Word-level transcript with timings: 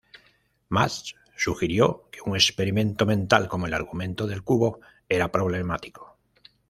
Mach 0.69 1.11
sugirió 1.35 2.09
que 2.09 2.21
un 2.27 2.35
experimento 2.35 3.05
mental 3.05 3.47
como 3.47 3.67
el 3.67 3.73
argumento 3.75 4.25
del 4.25 4.41
cubo 4.41 4.79
era 5.07 5.31
problemático. 5.31 6.17